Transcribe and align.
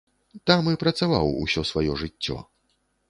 Там 0.51 0.69
і 0.71 0.79
працаваў 0.85 1.29
усё 1.43 1.61
сваё 1.73 2.01
жыццё. 2.05 2.41